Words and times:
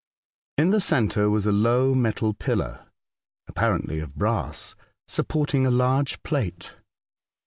In 0.57 0.71
the 0.71 0.79
centre 0.79 1.29
was 1.29 1.45
a 1.45 1.51
low 1.51 1.93
metal 1.93 2.33
pillar 2.33 2.87
(apparently 3.45 3.99
of 3.99 4.15
brass) 4.15 4.73
supporting 5.07 5.67
a 5.67 5.69
large 5.69 6.23
plate. 6.23 6.73